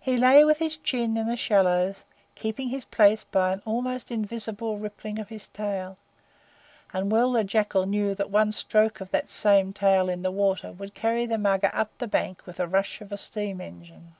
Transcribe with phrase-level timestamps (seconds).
[0.00, 2.02] He lay with his chin in the shallows,
[2.34, 5.98] keeping his place by an almost invisible rippling of his tail,
[6.92, 10.72] and well the Jackal knew that one stroke of that same tail in the water
[10.72, 14.16] would carry the Mugger up the bank with the rush of a steam engine.